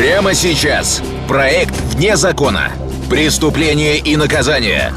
Прямо 0.00 0.32
сейчас. 0.32 1.02
Проект 1.28 1.74
«Вне 1.92 2.16
закона». 2.16 2.72
Преступление 3.10 3.98
и 3.98 4.16
наказание. 4.16 4.94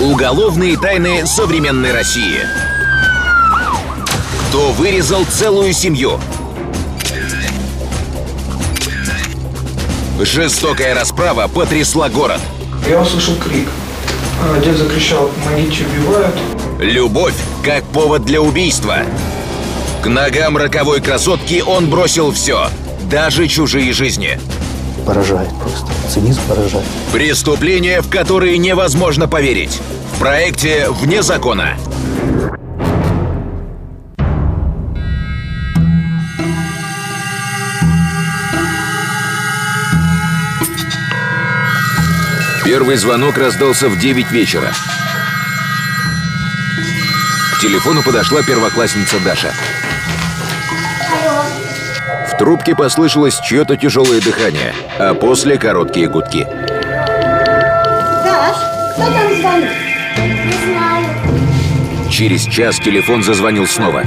Уголовные 0.00 0.76
тайны 0.76 1.24
современной 1.24 1.92
России. 1.92 2.40
Кто 4.48 4.72
вырезал 4.72 5.24
целую 5.24 5.72
семью? 5.72 6.18
Жестокая 10.20 10.96
расправа 10.96 11.46
потрясла 11.46 12.08
город. 12.08 12.40
Я 12.88 13.02
услышал 13.02 13.36
крик. 13.36 13.68
Дед 14.64 14.76
закричал 14.76 15.30
«Помогите, 15.44 15.84
убивают!» 15.84 16.34
Любовь 16.80 17.34
как 17.64 17.84
повод 17.84 18.24
для 18.24 18.42
убийства. 18.42 18.96
К 20.02 20.08
ногам 20.08 20.56
роковой 20.56 21.00
красотки 21.00 21.62
он 21.64 21.88
бросил 21.88 22.32
все, 22.32 22.68
даже 23.10 23.48
чужие 23.48 23.92
жизни. 23.92 24.38
Поражает 25.04 25.50
просто. 25.58 25.86
Цинизм 26.08 26.40
поражает. 26.48 26.86
Преступления, 27.12 28.00
в 28.02 28.08
которые 28.08 28.56
невозможно 28.58 29.26
поверить. 29.26 29.80
В 30.14 30.20
проекте 30.20 30.86
«Вне 30.90 31.22
закона». 31.22 31.76
Первый 42.64 42.96
звонок 42.96 43.36
раздался 43.36 43.88
в 43.88 43.98
9 43.98 44.30
вечера. 44.30 44.70
К 47.56 47.60
телефону 47.60 48.04
подошла 48.04 48.42
первоклассница 48.44 49.18
Даша. 49.18 49.52
Трубке 52.40 52.74
послышалось 52.74 53.38
чье-то 53.40 53.76
тяжелое 53.76 54.18
дыхание, 54.18 54.72
а 54.98 55.12
после 55.12 55.58
короткие 55.58 56.08
гудки. 56.08 56.46
Даш, 58.24 58.56
кто 58.94 59.04
там 59.12 59.36
звонит? 59.38 59.68
Не 60.16 60.52
знаю. 60.64 61.04
Через 62.10 62.44
час 62.44 62.78
телефон 62.78 63.22
зазвонил 63.22 63.66
снова. 63.66 64.04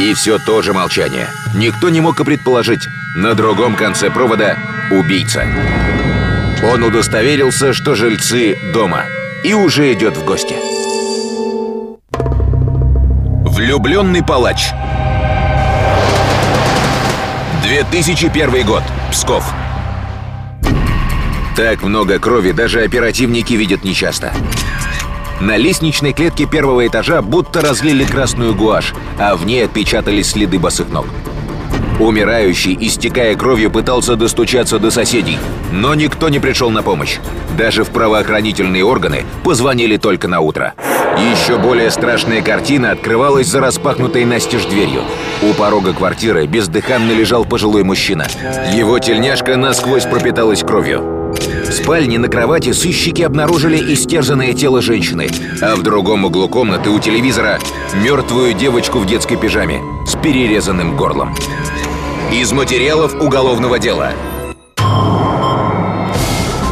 И 0.00 0.12
все 0.14 0.38
то 0.38 0.60
же 0.60 0.72
молчание. 0.72 1.28
Никто 1.54 1.88
не 1.88 2.00
мог 2.00 2.18
и 2.18 2.24
предположить. 2.24 2.88
На 3.14 3.34
другом 3.34 3.76
конце 3.76 4.10
провода 4.10 4.56
убийца. 4.90 5.44
Он 6.64 6.82
удостоверился, 6.82 7.72
что 7.72 7.94
жильцы 7.94 8.58
дома. 8.74 9.04
И 9.44 9.54
уже 9.54 9.92
идет 9.92 10.16
в 10.16 10.24
гости. 10.24 10.56
Влюбленный 13.56 14.22
палач. 14.22 14.68
2001 17.62 18.66
год. 18.66 18.82
Псков. 19.10 19.50
Так 21.56 21.82
много 21.82 22.18
крови 22.18 22.52
даже 22.52 22.82
оперативники 22.82 23.54
видят 23.54 23.82
нечасто. 23.82 24.30
На 25.40 25.56
лестничной 25.56 26.12
клетке 26.12 26.44
первого 26.44 26.86
этажа 26.86 27.22
будто 27.22 27.62
разлили 27.62 28.04
красную 28.04 28.54
гуашь, 28.54 28.92
а 29.18 29.34
в 29.36 29.46
ней 29.46 29.64
отпечатались 29.64 30.32
следы 30.32 30.58
босых 30.58 30.90
ног. 30.90 31.06
Умирающий, 31.98 32.76
истекая 32.78 33.36
кровью, 33.36 33.70
пытался 33.70 34.16
достучаться 34.16 34.78
до 34.78 34.90
соседей, 34.90 35.38
но 35.72 35.94
никто 35.94 36.28
не 36.28 36.40
пришел 36.40 36.68
на 36.68 36.82
помощь. 36.82 37.20
Даже 37.56 37.84
в 37.84 37.88
правоохранительные 37.88 38.84
органы 38.84 39.24
позвонили 39.44 39.96
только 39.96 40.28
на 40.28 40.40
утро. 40.40 40.74
Еще 41.18 41.58
более 41.58 41.90
страшная 41.90 42.42
картина 42.42 42.90
открывалась 42.90 43.46
за 43.46 43.60
распахнутой 43.60 44.24
настежь 44.24 44.66
дверью. 44.66 45.02
У 45.42 45.54
порога 45.54 45.92
квартиры 45.94 46.46
бездыханно 46.46 47.12
лежал 47.12 47.44
пожилой 47.44 47.84
мужчина. 47.84 48.26
Его 48.74 48.98
тельняшка 48.98 49.56
насквозь 49.56 50.04
пропиталась 50.04 50.62
кровью. 50.62 51.32
В 51.66 51.72
спальне 51.72 52.18
на 52.18 52.28
кровати 52.28 52.72
сыщики 52.72 53.22
обнаружили 53.22 53.94
истерзанное 53.94 54.52
тело 54.52 54.82
женщины, 54.82 55.28
а 55.62 55.74
в 55.74 55.82
другом 55.82 56.24
углу 56.24 56.48
комнаты 56.48 56.90
у 56.90 56.98
телевизора 56.98 57.58
мертвую 57.94 58.54
девочку 58.54 58.98
в 58.98 59.06
детской 59.06 59.36
пижаме 59.36 59.80
с 60.06 60.16
перерезанным 60.16 60.96
горлом. 60.96 61.34
Из 62.32 62.52
материалов 62.52 63.14
уголовного 63.14 63.78
дела. 63.78 64.12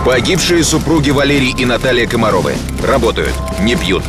Погибшие 0.04 0.62
супруги 0.65 1.10
Валерий 1.10 1.54
и 1.56 1.65
Наталья 1.65 2.06
Комаровы. 2.06 2.54
Работают, 2.87 3.33
не 3.60 3.75
пьют. 3.75 4.03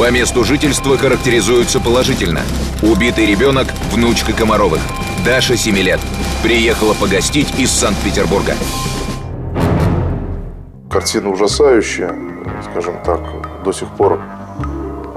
По 0.00 0.10
месту 0.10 0.44
жительства 0.44 0.96
характеризуются 0.96 1.78
положительно. 1.78 2.40
Убитый 2.80 3.26
ребенок– 3.26 3.66
внучка 3.92 4.32
Комаровых. 4.32 4.80
Даша, 5.26 5.58
7 5.58 5.76
лет. 5.76 6.00
Приехала 6.42 6.94
погостить 6.94 7.58
из 7.58 7.70
Санкт-Петербурга. 7.70 8.54
Картина 10.90 11.28
ужасающая, 11.28 12.14
скажем 12.70 12.94
так, 13.04 13.20
до 13.62 13.72
сих 13.72 13.88
пор 13.88 14.18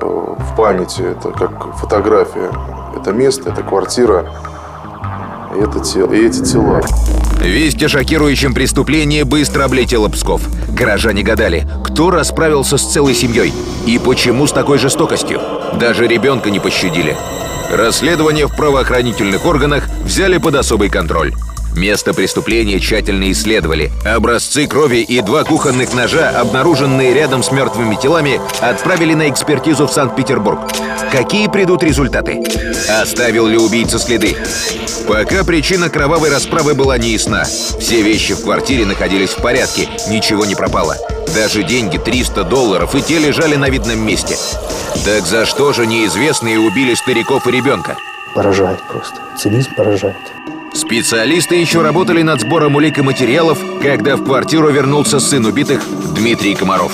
э, 0.02 0.06
в 0.06 0.56
памяти. 0.58 1.02
Это 1.04 1.32
как 1.32 1.78
фотография. 1.78 2.52
Это 3.00 3.14
место, 3.14 3.52
это 3.52 3.64
квартира, 3.64 4.34
и, 5.56 5.60
это 5.62 5.80
тело, 5.80 6.12
и 6.12 6.26
эти 6.28 6.44
тела. 6.44 6.82
Весть 7.44 7.84
о 7.84 7.90
шокирующем 7.90 8.54
преступлении 8.54 9.24
быстро 9.24 9.66
облетела 9.66 10.08
Псков. 10.08 10.42
Горожане 10.70 11.24
гадали, 11.24 11.68
кто 11.84 12.10
расправился 12.10 12.78
с 12.78 12.90
целой 12.90 13.14
семьей 13.14 13.54
и 13.86 14.00
почему 14.00 14.48
с 14.48 14.54
такой 14.54 14.78
жестокостью. 14.78 15.42
Даже 15.78 16.08
ребенка 16.08 16.50
не 16.50 16.62
пощадили. 16.62 17.18
Расследование 17.70 18.48
в 18.48 18.56
правоохранительных 18.56 19.46
органах 19.46 19.90
взяли 20.06 20.38
под 20.38 20.56
особый 20.56 20.90
контроль. 20.90 21.34
Место 21.76 22.14
преступления 22.14 22.80
тщательно 22.80 23.32
исследовали. 23.32 23.92
Образцы 24.06 24.68
крови 24.68 24.98
и 24.98 25.22
два 25.22 25.44
кухонных 25.44 25.94
ножа, 25.94 26.30
обнаруженные 26.30 27.14
рядом 27.14 27.44
с 27.44 27.52
мертвыми 27.52 27.96
телами, 27.96 28.40
отправили 28.62 29.14
на 29.14 29.30
экспертизу 29.30 29.88
в 29.88 29.92
Санкт-Петербург. 29.92 30.60
Какие 31.12 31.48
придут 31.48 31.84
результаты? 31.84 32.44
Оставил 33.02 33.48
ли 33.48 33.58
убийца 33.58 34.00
следы? 34.00 34.36
Пока 35.08 35.44
причина 35.44 35.90
кровавой 35.90 36.30
расправы 36.30 36.76
была 36.76 36.98
неясна. 36.98 37.44
Все 37.44 38.02
вещи 38.02 38.34
в 38.34 38.44
квартире 38.44 38.86
находились 38.86 39.32
в 39.32 39.42
порядке, 39.42 39.90
ничего 40.10 40.46
не 40.46 40.56
пропало. 40.56 40.96
Даже 41.36 41.64
деньги 41.64 41.98
300 41.98 42.44
долларов 42.44 42.94
и 42.96 43.02
те 43.02 43.18
лежали 43.18 43.56
на 43.56 43.70
видном 43.70 44.00
месте. 44.00 44.38
Так 45.04 45.26
за 45.26 45.46
что 45.46 45.74
же 45.74 45.88
неизвестные 45.88 46.60
убили 46.60 46.94
стариков 46.94 47.48
и 47.48 47.52
ребенка? 47.52 47.98
Поражает 48.36 48.80
просто. 48.88 49.16
Цинизм 49.38 49.74
поражает. 49.76 50.16
Специалисты 50.86 51.56
еще 51.56 51.82
работали 51.82 52.24
над 52.24 52.42
сбором 52.42 52.76
улик 52.76 52.98
и 52.98 53.02
материалов, 53.02 53.58
когда 53.82 54.18
в 54.18 54.26
квартиру 54.26 54.70
вернулся 54.70 55.22
сын 55.22 55.46
убитых 55.46 55.82
Дмитрий 56.14 56.56
Комаров. 56.56 56.92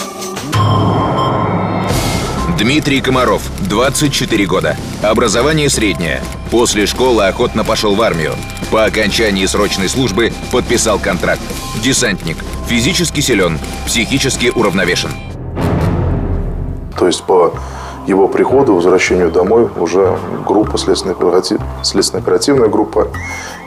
Дмитрий 2.59 3.01
Комаров, 3.01 3.41
24 3.67 4.45
года. 4.45 4.77
Образование 5.01 5.71
среднее. 5.71 6.21
После 6.51 6.85
школы 6.85 7.25
охотно 7.25 7.63
пошел 7.63 7.95
в 7.95 8.01
армию. 8.03 8.33
По 8.69 8.85
окончании 8.85 9.47
срочной 9.47 9.89
службы 9.89 10.31
подписал 10.51 10.99
контракт. 10.99 11.41
Десантник. 11.83 12.37
Физически 12.67 13.21
силен, 13.21 13.57
психически 13.87 14.51
уравновешен. 14.55 15.09
То 16.95 17.07
есть 17.07 17.23
по 17.23 17.55
его 18.05 18.27
приходу, 18.27 18.75
возвращению 18.75 19.31
домой 19.31 19.67
уже 19.77 20.17
группа, 20.45 20.77
следственная, 20.77 21.15
оператив, 21.15 21.59
следственная 21.83 22.21
оперативная 22.21 22.69
группа 22.69 23.07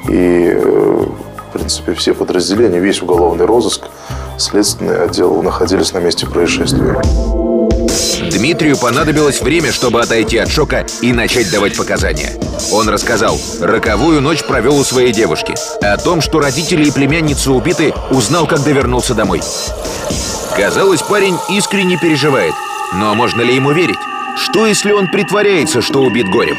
и, 0.09 0.53
э, 0.55 1.07
в 1.49 1.53
принципе, 1.53 1.95
все 1.95 2.15
подразделения, 2.15 2.81
весь 2.81 3.03
уголовный 3.03 3.45
розыск, 3.45 3.83
следственный 4.39 5.05
отдел 5.05 5.43
находились 5.43 5.93
на 5.93 5.99
месте 5.99 6.27
происшествия. 6.27 7.01
Дмитрию 8.31 8.79
понадобилось 8.79 9.43
время, 9.43 9.73
чтобы 9.73 10.01
отойти 10.01 10.39
от 10.39 10.49
шока 10.49 10.87
и 11.01 11.13
начать 11.13 11.51
давать 11.51 11.77
показания. 11.77 12.33
Он 12.73 12.89
рассказал, 12.89 13.39
роковую 13.61 14.21
ночь 14.21 14.45
провел 14.45 14.79
у 14.79 14.85
своей 14.85 15.13
девушки. 15.13 15.55
О 15.83 15.97
том, 15.99 16.21
что 16.21 16.41
родители 16.41 16.87
и 16.87 16.91
племянница 16.91 17.53
убиты, 17.53 17.93
узнал, 18.11 18.47
когда 18.47 18.71
вернулся 18.71 19.15
домой. 19.15 19.43
Казалось, 20.57 21.03
парень 21.03 21.37
искренне 21.51 21.99
переживает. 21.99 22.55
Но 22.95 23.15
можно 23.15 23.43
ли 23.43 23.55
ему 23.55 23.73
верить? 23.73 23.99
Что, 24.37 24.67
если 24.67 24.93
он 24.93 25.09
притворяется, 25.09 25.83
что 25.83 26.03
убит 26.03 26.27
горем? 26.29 26.57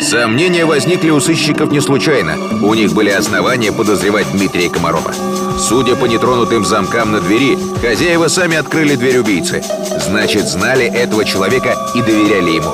Сомнения 0.00 0.64
возникли 0.64 1.10
у 1.10 1.20
сыщиков 1.20 1.70
не 1.70 1.80
случайно. 1.80 2.36
У 2.62 2.74
них 2.74 2.92
были 2.92 3.10
основания 3.10 3.72
подозревать 3.72 4.30
Дмитрия 4.32 4.68
Комарова. 4.68 5.12
Судя 5.58 5.94
по 5.94 6.06
нетронутым 6.06 6.64
замкам 6.64 7.12
на 7.12 7.20
двери, 7.20 7.56
хозяева 7.80 8.28
сами 8.28 8.56
открыли 8.56 8.96
дверь 8.96 9.18
убийцы. 9.18 9.62
Значит, 10.00 10.46
знали 10.46 10.86
этого 10.86 11.24
человека 11.24 11.76
и 11.94 12.02
доверяли 12.02 12.50
ему. 12.50 12.72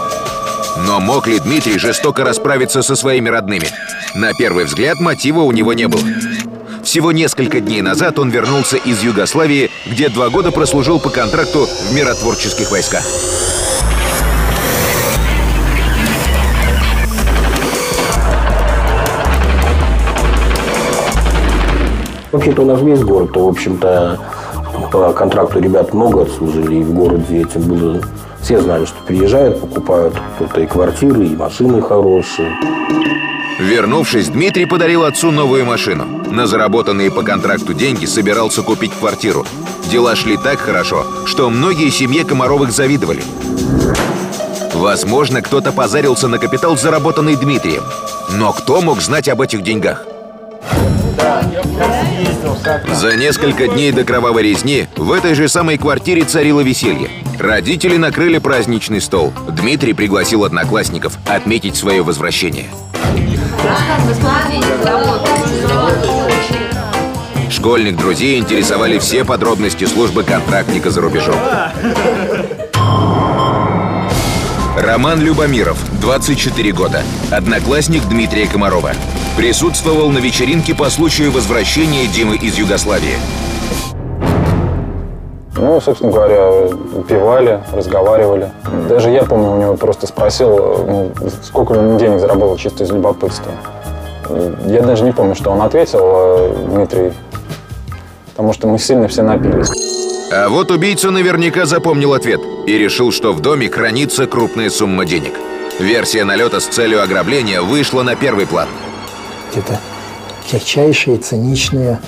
Но 0.86 1.00
мог 1.00 1.26
ли 1.26 1.38
Дмитрий 1.38 1.78
жестоко 1.78 2.24
расправиться 2.24 2.82
со 2.82 2.96
своими 2.96 3.28
родными? 3.28 3.68
На 4.14 4.32
первый 4.32 4.64
взгляд 4.64 5.00
мотива 5.00 5.40
у 5.40 5.52
него 5.52 5.74
не 5.74 5.86
было. 5.86 6.02
Всего 6.82 7.12
несколько 7.12 7.60
дней 7.60 7.82
назад 7.82 8.18
он 8.18 8.30
вернулся 8.30 8.76
из 8.76 9.02
Югославии, 9.02 9.70
где 9.86 10.08
два 10.08 10.30
года 10.30 10.50
прослужил 10.50 10.98
по 10.98 11.10
контракту 11.10 11.66
в 11.66 11.94
миротворческих 11.94 12.70
войсках. 12.70 13.04
Вообще-то 22.38 22.62
у 22.62 22.66
нас 22.66 22.80
весь 22.82 23.02
город, 23.02 23.34
в 23.34 23.48
общем-то, 23.48 24.16
по 24.92 25.12
контракту 25.12 25.58
ребят 25.58 25.92
много 25.92 26.22
отслужили, 26.22 26.76
и 26.76 26.82
в 26.84 26.94
городе 26.94 27.40
этим 27.40 27.62
было... 27.62 28.00
Все 28.40 28.60
знали, 28.60 28.84
что 28.84 28.94
приезжают, 29.04 29.60
покупают 29.60 30.14
кто-то 30.36 30.60
и 30.60 30.66
квартиры, 30.66 31.26
и 31.26 31.34
машины 31.34 31.82
хорошие. 31.82 32.56
Вернувшись, 33.58 34.28
Дмитрий 34.28 34.66
подарил 34.66 35.02
отцу 35.02 35.32
новую 35.32 35.64
машину. 35.64 36.04
На 36.30 36.46
заработанные 36.46 37.10
по 37.10 37.24
контракту 37.24 37.74
деньги 37.74 38.06
собирался 38.06 38.62
купить 38.62 38.92
квартиру. 38.92 39.44
Дела 39.90 40.14
шли 40.14 40.36
так 40.36 40.60
хорошо, 40.60 41.04
что 41.24 41.50
многие 41.50 41.90
семье 41.90 42.24
Комаровых 42.24 42.70
завидовали. 42.70 43.24
Возможно, 44.74 45.42
кто-то 45.42 45.72
позарился 45.72 46.28
на 46.28 46.38
капитал, 46.38 46.76
заработанный 46.76 47.34
Дмитрием. 47.34 47.82
Но 48.30 48.52
кто 48.52 48.80
мог 48.80 49.00
знать 49.00 49.28
об 49.28 49.40
этих 49.40 49.64
деньгах? 49.64 50.04
За 52.92 53.16
несколько 53.16 53.68
дней 53.68 53.92
до 53.92 54.04
кровавой 54.04 54.42
резни 54.42 54.86
в 54.96 55.12
этой 55.12 55.34
же 55.34 55.48
самой 55.48 55.78
квартире 55.78 56.24
царило 56.24 56.60
веселье. 56.60 57.10
Родители 57.38 57.96
накрыли 57.96 58.38
праздничный 58.38 59.00
стол. 59.00 59.32
Дмитрий 59.48 59.92
пригласил 59.92 60.44
одноклассников 60.44 61.16
отметить 61.26 61.76
свое 61.76 62.02
возвращение. 62.02 62.66
Школьных 67.50 67.96
друзей 67.96 68.38
интересовали 68.38 68.98
все 68.98 69.24
подробности 69.24 69.84
службы 69.84 70.22
контрактника 70.24 70.90
за 70.90 71.00
рубежом. 71.00 71.36
Роман 74.88 75.20
Любомиров, 75.20 75.78
24 76.00 76.72
года, 76.72 77.02
одноклассник 77.30 78.08
Дмитрия 78.08 78.46
Комарова. 78.46 78.92
Присутствовал 79.36 80.08
на 80.08 80.16
вечеринке 80.16 80.74
по 80.74 80.88
случаю 80.88 81.30
возвращения 81.30 82.06
Димы 82.06 82.36
из 82.36 82.56
Югославии. 82.56 83.16
Ну, 85.56 85.78
собственно 85.82 86.10
говоря, 86.10 86.70
пивали, 87.06 87.60
разговаривали. 87.70 88.50
Даже 88.88 89.10
я, 89.10 89.24
помню, 89.24 89.50
у 89.50 89.60
него 89.60 89.74
просто 89.76 90.06
спросил, 90.06 90.56
ну, 90.56 91.12
сколько 91.42 91.72
он 91.72 91.98
денег 91.98 92.18
заработал 92.18 92.56
чисто 92.56 92.84
из 92.84 92.90
любопытства. 92.90 93.52
Я 94.64 94.80
даже 94.80 95.04
не 95.04 95.12
помню, 95.12 95.34
что 95.34 95.50
он 95.50 95.60
ответил, 95.60 96.00
э, 96.02 96.54
Дмитрий, 96.70 97.12
потому 98.30 98.54
что 98.54 98.66
мы 98.66 98.78
сильно 98.78 99.06
все 99.06 99.20
напились. 99.20 99.68
А 100.32 100.48
вот 100.48 100.70
убийца 100.70 101.10
наверняка 101.10 101.66
запомнил 101.66 102.14
ответ 102.14 102.40
и 102.68 102.78
решил, 102.78 103.12
что 103.12 103.32
в 103.32 103.40
доме 103.40 103.70
хранится 103.70 104.26
крупная 104.26 104.70
сумма 104.70 105.06
денег. 105.06 105.32
Версия 105.78 106.24
налета 106.24 106.60
с 106.60 106.66
целью 106.66 107.02
ограбления 107.02 107.62
вышла 107.62 108.02
на 108.02 108.14
первый 108.14 108.46
план. 108.46 108.68
Это 109.54 109.80
тягчайшее 110.50 111.18
циничное 111.18 112.00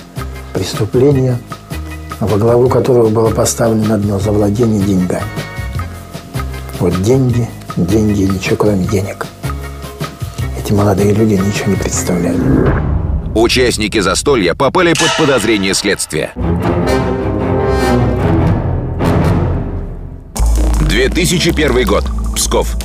преступление, 0.53 1.39
во 2.19 2.37
главу 2.37 2.69
которого 2.69 3.09
было 3.09 3.31
поставлено 3.31 3.95
одно 3.95 4.19
завладение 4.19 4.81
деньгами. 4.81 5.23
Вот 6.79 7.01
деньги, 7.01 7.49
деньги, 7.75 8.23
ничего 8.23 8.57
кроме 8.57 8.85
денег. 8.85 9.25
Эти 10.59 10.73
молодые 10.73 11.13
люди 11.13 11.33
ничего 11.33 11.71
не 11.71 11.77
представляли. 11.77 12.39
Участники 13.33 13.99
застолья 13.99 14.53
попали 14.53 14.93
под 14.93 15.15
подозрение 15.17 15.73
следствия. 15.73 16.33
2001 21.09 21.83
год. 21.87 22.03
Псков. 22.35 22.75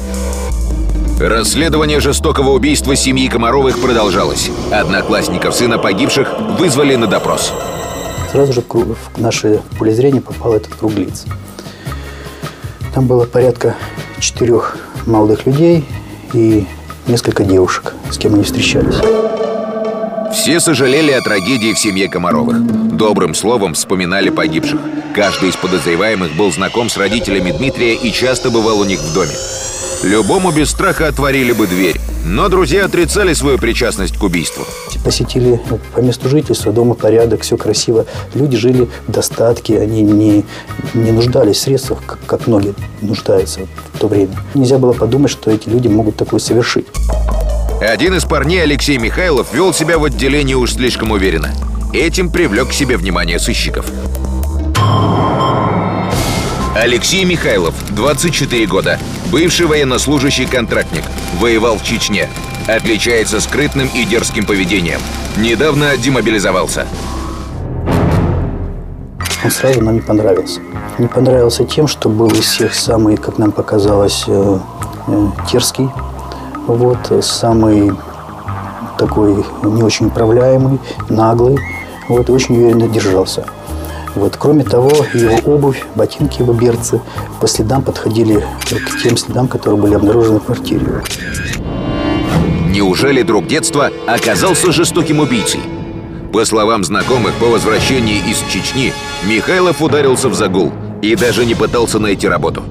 Расследование 1.21 2.01
жестокого 2.01 2.53
убийства 2.53 2.97
семьи 2.97 3.29
Комаровых 3.29 3.79
продолжалось. 3.79 4.51
Одноклассников 4.73 5.55
сына 5.55 5.77
погибших 5.77 6.29
вызвали 6.59 6.97
на 6.97 7.09
допрос. 7.09 7.53
Сразу 8.33 8.55
же 8.55 8.63
в 8.63 9.19
наше 9.19 9.61
поле 9.79 9.95
зрения 9.95 10.23
попал 10.23 10.55
этот 10.55 10.75
круг 10.75 10.95
лиц. 10.95 11.27
Там 12.95 13.07
было 13.07 13.27
порядка 13.27 13.77
четырех 14.19 14.79
молодых 15.05 15.45
людей 15.45 15.85
и 16.33 16.67
несколько 17.07 17.45
девушек, 17.45 17.93
с 18.11 18.17
кем 18.17 18.33
они 18.33 18.45
встречались. 18.45 18.97
Все 20.33 20.59
сожалели 20.61 21.13
о 21.13 21.21
трагедии 21.21 21.75
в 21.75 21.79
семье 21.79 22.09
Комаровых. 22.09 22.63
Добрым 22.97 23.35
словом 23.35 23.75
вспоминали 23.75 24.31
погибших. 24.31 24.81
Каждый 25.17 25.49
из 25.49 25.57
подозреваемых 25.57 26.37
был 26.37 26.53
знаком 26.53 26.91
с 26.91 26.99
родителями 26.99 27.51
Дмитрия 27.51 27.95
и 27.95 28.13
часто 28.13 28.51
бывал 28.51 28.81
у 28.81 28.85
них 28.85 29.01
в 29.01 29.15
доме. 29.15 29.33
Любому 30.03 30.53
без 30.53 30.69
страха 30.69 31.09
отворили 31.09 31.53
бы 31.53 31.67
дверь. 31.67 31.99
Но 32.27 32.51
друзья 32.51 32.85
отрицали 32.85 33.33
свою 33.33 33.57
причастность 33.57 34.19
к 34.19 34.23
убийству. 34.23 34.67
Посетили 35.03 35.59
по 35.95 36.01
месту 36.01 36.29
жительства, 36.29 36.71
дома 36.71 36.95
порядок, 36.95 37.41
все 37.41 37.57
красиво. 37.57 38.05
Люди 38.35 38.59
жили 38.59 38.91
в 39.07 39.11
достатке, 39.11 39.81
они 39.81 40.03
не, 40.03 40.45
не 40.93 41.13
нуждались 41.13 41.57
в 41.57 41.61
средствах, 41.61 42.01
как, 42.05 42.19
как 42.27 42.47
многие 42.47 42.75
нуждаются 43.01 43.61
в 43.95 43.99
то 43.99 44.09
время. 44.09 44.37
Нельзя 44.53 44.77
было 44.77 44.93
подумать, 44.93 45.31
что 45.31 45.51
эти 45.51 45.71
люди 45.71 45.89
могут 45.89 46.17
такое 46.17 46.41
совершить. 46.41 46.89
Один 47.81 48.13
из 48.13 48.27
парней, 48.27 48.63
Алексей 48.63 48.99
Михайлов, 48.99 49.55
вел 49.55 49.73
себя 49.73 49.99
в 49.99 50.05
отделении 50.05 50.53
уж 50.53 50.75
слишком 50.75 51.13
уверенно. 51.13 51.55
Этим 51.95 52.31
привлек 52.31 52.69
к 52.69 52.73
себе 52.73 52.99
внимание 52.99 53.39
сыщиков. 53.39 53.87
Алексей 56.75 57.25
Михайлов, 57.25 57.75
24 57.91 58.67
года, 58.67 58.99
бывший 59.33 59.67
военнослужащий 59.67 60.47
контрактник, 60.47 61.03
воевал 61.41 61.79
в 61.79 61.83
Чечне. 61.83 62.29
Отличается 62.69 63.41
скрытным 63.41 63.89
и 63.95 64.05
дерзким 64.05 64.45
поведением. 64.45 65.01
Недавно 65.37 65.97
демобилизовался. 65.97 66.87
Он 69.43 69.51
сразу 69.51 69.83
нам 69.83 69.95
не 69.95 70.01
понравился. 70.01 70.61
Не 70.99 71.07
понравился 71.07 71.65
тем, 71.65 71.87
что 71.89 72.09
был 72.09 72.29
из 72.29 72.45
всех 72.45 72.75
самый, 72.75 73.17
как 73.17 73.39
нам 73.39 73.53
показалось, 73.53 74.25
э, 74.27 74.59
э. 75.09 75.89
Вот, 76.67 77.25
самый 77.25 77.93
такой 78.99 79.45
не 79.63 79.83
очень 79.83 80.07
управляемый, 80.07 80.79
наглый. 81.09 81.59
Вот, 82.09 82.29
очень 82.31 82.57
уверенно 82.57 82.89
держался. 82.89 83.47
Вот. 84.17 84.35
Кроме 84.39 84.65
того, 84.65 84.91
его 85.13 85.55
обувь, 85.55 85.85
ботинки 85.95 86.41
его 86.41 86.55
берцы 86.55 87.01
по 87.39 87.47
следам 87.47 87.83
подходили 87.83 88.43
к 88.65 89.03
тем 89.03 89.17
следам, 89.19 89.47
которые 89.47 89.79
были 89.79 89.95
обнаружены 89.95 90.41
в 90.41 90.45
квартире. 90.45 91.03
Неужели 92.71 93.23
друг 93.23 93.47
детства 93.47 93.91
оказался 94.07 94.73
жестоким 94.73 95.21
убийцей? 95.21 95.61
По 96.33 96.45
словам 96.47 96.83
знакомых, 96.83 97.35
по 97.35 97.47
возвращении 97.47 98.19
из 98.19 98.39
Чечни 98.51 98.93
Михайлов 99.29 99.83
ударился 99.83 100.31
в 100.31 100.35
загул 100.35 100.73
и 101.03 101.15
даже 101.15 101.45
не 101.45 101.55
пытался 101.55 101.99
найти 101.99 102.27
работу. 102.27 102.63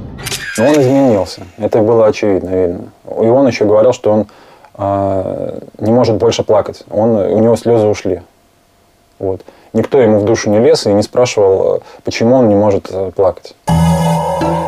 Он 0.58 0.74
изменился. 0.74 1.44
Это 1.58 1.80
было 1.82 2.08
очевидно, 2.08 2.50
видно. 2.50 2.82
И 3.06 3.28
он 3.28 3.48
еще 3.48 3.66
говорил, 3.66 3.94
что 3.94 4.12
он 4.12 4.28
э, 4.78 5.60
не 5.78 5.92
может 5.92 6.16
больше 6.16 6.44
плакать. 6.44 6.84
Он, 6.90 7.12
у 7.12 7.40
него 7.40 7.56
слезы 7.56 7.86
ушли. 7.86 8.22
Вот. 9.20 9.42
Никто 9.76 10.00
ему 10.00 10.20
в 10.20 10.24
душу 10.24 10.50
не 10.50 10.60
лез 10.60 10.86
и 10.88 10.94
не 10.94 11.04
спрашивал, 11.04 11.84
почему 12.06 12.38
он 12.38 12.48
не 12.48 12.56
может 12.56 12.88
э, 12.92 13.12
плакать. 13.14 13.56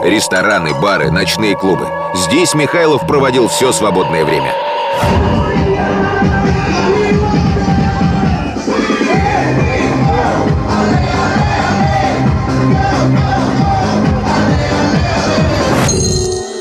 Рестораны, 0.03 0.73
бары, 0.81 1.11
ночные 1.11 1.55
клубы. 1.55 1.87
Здесь 2.13 2.53
Михайлов 2.53 3.07
проводил 3.07 3.47
все 3.47 3.71
свободное 3.71 4.25
время. 4.25 4.51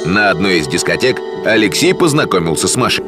На 0.04 0.30
одной 0.30 0.58
из 0.58 0.68
дискотек 0.68 1.18
Алексей 1.44 1.92
познакомился 1.92 2.68
с 2.68 2.76
Машей. 2.76 3.04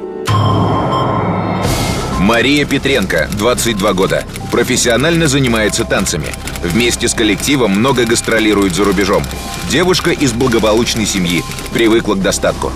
Мария 2.29 2.67
Петренко, 2.67 3.27
22 3.39 3.95
года. 3.95 4.23
Профессионально 4.53 5.29
занимается 5.29 5.87
танцами. 5.87 6.27
Вместе 6.63 7.09
с 7.09 7.15
коллективом 7.15 7.71
много 7.71 8.05
гастролирует 8.05 8.75
за 8.75 8.85
рубежом. 8.85 9.23
Девушка 9.71 10.11
из 10.11 10.35
благополучной 10.35 11.07
семьи. 11.07 11.43
Привыкла 11.73 12.17
к 12.17 12.21
достатку. 12.21 12.71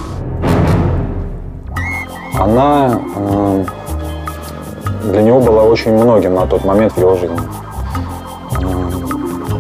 Она 2.32 2.98
э, 3.14 3.64
для 5.10 5.20
него 5.20 5.40
была 5.40 5.64
очень 5.64 5.92
многим 5.92 6.32
на 6.32 6.46
тот 6.46 6.64
момент 6.64 6.94
в 6.94 6.98
его 6.98 7.14
жизни. 7.18 7.38
Э, 8.52 8.64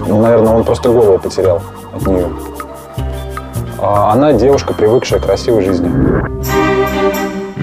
ну, 0.08 0.22
наверное, 0.22 0.54
он 0.54 0.64
просто 0.64 0.88
голову 0.88 1.18
потерял 1.18 1.62
от 1.94 2.06
нее. 2.06 2.30
А 3.78 4.14
она 4.14 4.32
девушка, 4.32 4.72
привыкшая 4.72 5.20
к 5.20 5.24
красивой 5.24 5.66
жизни. 5.66 5.90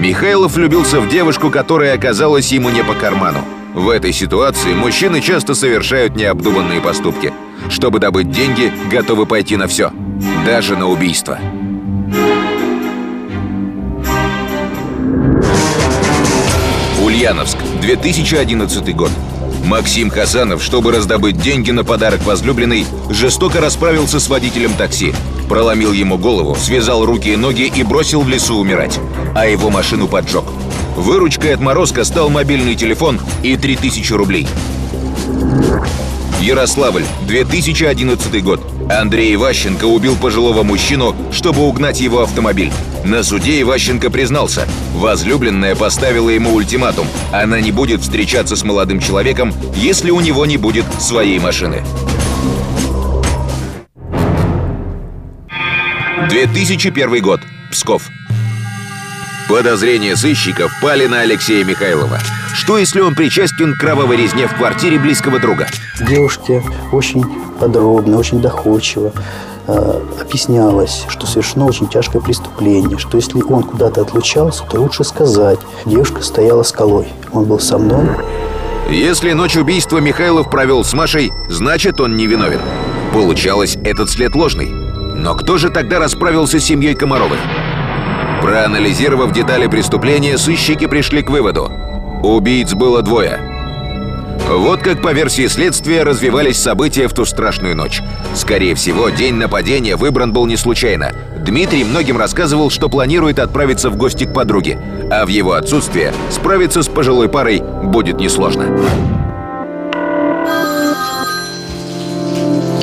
Михайлов 0.00 0.54
влюбился 0.54 0.98
в 0.98 1.10
девушку, 1.10 1.50
которая 1.50 1.94
оказалась 1.94 2.50
ему 2.52 2.70
не 2.70 2.82
по 2.82 2.94
карману. 2.94 3.44
В 3.74 3.90
этой 3.90 4.14
ситуации 4.14 4.72
мужчины 4.72 5.20
часто 5.20 5.54
совершают 5.54 6.16
необдуманные 6.16 6.80
поступки. 6.80 7.34
Чтобы 7.68 7.98
добыть 7.98 8.30
деньги, 8.30 8.72
готовы 8.90 9.26
пойти 9.26 9.58
на 9.58 9.66
все. 9.66 9.92
Даже 10.46 10.74
на 10.78 10.88
убийство. 10.88 11.38
Ульяновск, 17.04 17.58
2011 17.82 18.96
год. 18.96 19.10
Максим 19.64 20.10
Хасанов, 20.10 20.62
чтобы 20.62 20.92
раздобыть 20.92 21.40
деньги 21.40 21.70
на 21.70 21.84
подарок 21.84 22.24
возлюбленной, 22.24 22.86
жестоко 23.08 23.60
расправился 23.60 24.20
с 24.20 24.28
водителем 24.28 24.74
такси, 24.74 25.14
проломил 25.48 25.92
ему 25.92 26.18
голову, 26.18 26.54
связал 26.54 27.04
руки 27.04 27.32
и 27.32 27.36
ноги 27.36 27.70
и 27.74 27.82
бросил 27.82 28.22
в 28.22 28.28
лесу 28.28 28.56
умирать, 28.56 28.98
а 29.34 29.46
его 29.46 29.70
машину 29.70 30.08
поджег. 30.08 30.44
Выручкой 30.96 31.54
отморозка 31.54 32.04
стал 32.04 32.30
мобильный 32.30 32.74
телефон 32.74 33.20
и 33.42 33.56
3000 33.56 34.12
рублей. 34.12 34.46
Ярославль, 36.40 37.04
2011 37.26 38.42
год. 38.42 38.60
Андрей 38.90 39.34
Иващенко 39.34 39.84
убил 39.84 40.16
пожилого 40.16 40.62
мужчину, 40.62 41.14
чтобы 41.32 41.60
угнать 41.60 42.00
его 42.00 42.22
автомобиль. 42.22 42.72
На 43.04 43.22
суде 43.22 43.60
Иващенко 43.60 44.10
признался, 44.10 44.66
возлюбленная 44.94 45.76
поставила 45.76 46.30
ему 46.30 46.54
ультиматум. 46.54 47.06
Она 47.30 47.60
не 47.60 47.72
будет 47.72 48.00
встречаться 48.00 48.56
с 48.56 48.64
молодым 48.64 49.00
человеком, 49.00 49.52
если 49.74 50.10
у 50.10 50.20
него 50.20 50.46
не 50.46 50.56
будет 50.56 50.86
своей 50.98 51.38
машины. 51.38 51.82
2001 56.30 57.22
год. 57.22 57.40
Псков. 57.70 58.08
Подозрения 59.48 60.16
сыщиков 60.16 60.72
пали 60.80 61.06
на 61.06 61.20
Алексея 61.20 61.64
Михайлова. 61.64 62.18
Что, 62.60 62.76
если 62.76 63.00
он 63.00 63.14
причастен 63.14 63.74
к 63.74 63.80
кровавой 63.80 64.18
резне 64.18 64.46
в 64.46 64.54
квартире 64.54 64.98
близкого 64.98 65.38
друга? 65.40 65.66
Девушке 65.98 66.62
очень 66.92 67.24
подробно, 67.58 68.18
очень 68.18 68.42
доходчиво 68.42 69.14
э, 69.66 70.00
объяснялось, 70.20 71.06
что 71.08 71.26
совершено 71.26 71.64
очень 71.64 71.88
тяжкое 71.88 72.20
преступление, 72.20 72.98
что 72.98 73.16
если 73.16 73.40
он 73.40 73.62
куда-то 73.62 74.02
отлучался, 74.02 74.64
то 74.70 74.78
лучше 74.78 75.04
сказать. 75.04 75.58
Девушка 75.86 76.22
стояла 76.22 76.62
скалой. 76.62 77.08
Он 77.32 77.46
был 77.46 77.60
со 77.60 77.78
мной. 77.78 78.10
Если 78.90 79.32
ночь 79.32 79.56
убийства 79.56 79.96
Михайлов 79.96 80.50
провел 80.50 80.84
с 80.84 80.92
Машей, 80.92 81.32
значит 81.48 81.98
он 81.98 82.18
невиновен. 82.18 82.60
Получалось, 83.14 83.78
этот 83.84 84.10
след 84.10 84.34
ложный. 84.34 84.68
Но 84.68 85.34
кто 85.34 85.56
же 85.56 85.70
тогда 85.70 85.98
расправился 85.98 86.60
с 86.60 86.64
семьей 86.64 86.94
Комаровых? 86.94 87.40
Проанализировав 88.42 89.32
детали 89.32 89.66
преступления, 89.66 90.36
сыщики 90.36 90.86
пришли 90.86 91.22
к 91.22 91.30
выводу. 91.30 91.72
Убийц 92.22 92.74
было 92.74 93.02
двое. 93.02 93.38
Вот 94.48 94.80
как 94.80 95.00
по 95.00 95.12
версии 95.12 95.46
следствия 95.46 96.02
развивались 96.02 96.58
события 96.58 97.06
в 97.08 97.14
ту 97.14 97.24
страшную 97.24 97.76
ночь. 97.76 98.02
Скорее 98.34 98.74
всего, 98.74 99.08
день 99.08 99.34
нападения 99.34 99.96
выбран 99.96 100.32
был 100.32 100.46
не 100.46 100.56
случайно. 100.56 101.12
Дмитрий 101.38 101.84
многим 101.84 102.18
рассказывал, 102.18 102.68
что 102.68 102.88
планирует 102.88 103.38
отправиться 103.38 103.90
в 103.90 103.96
гости 103.96 104.24
к 104.24 104.34
подруге, 104.34 104.78
а 105.10 105.24
в 105.24 105.28
его 105.28 105.52
отсутствие 105.52 106.12
справиться 106.30 106.82
с 106.82 106.88
пожилой 106.88 107.28
парой 107.28 107.62
будет 107.84 108.18
несложно. 108.18 108.66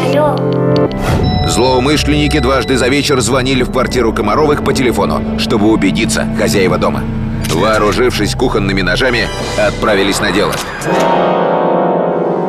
Алло, 0.02 0.36
Злоумышленники 1.48 2.40
дважды 2.40 2.78
за 2.78 2.88
вечер 2.88 3.20
звонили 3.20 3.64
в 3.64 3.72
квартиру 3.72 4.14
Комаровых 4.14 4.64
по 4.64 4.74
телефону, 4.74 5.40
чтобы 5.40 5.70
убедиться, 5.70 6.28
хозяева 6.38 6.78
дома. 6.78 7.04
Вооружившись 7.54 8.36
кухонными 8.36 8.82
ножами, 8.82 9.28
отправились 9.58 10.20
на 10.20 10.32
дело. 10.32 10.54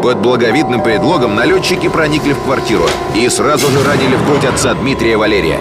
Под 0.02 0.18
благовидным 0.20 0.82
предлогом 0.82 1.34
налетчики 1.34 1.88
проникли 1.88 2.32
в 2.32 2.38
квартиру 2.40 2.84
и 3.14 3.28
сразу 3.28 3.68
же 3.70 3.82
ранили 3.84 4.14
в 4.14 4.26
грудь 4.26 4.44
отца 4.44 4.74
Дмитрия 4.74 5.16
Валерия. 5.16 5.58